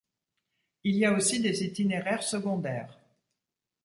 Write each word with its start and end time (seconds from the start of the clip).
Il 0.83 0.95
y 0.97 1.05
a 1.05 1.13
aussi 1.13 1.39
des 1.43 1.63
itinéraires 1.63 2.23
secondaires. 2.23 2.99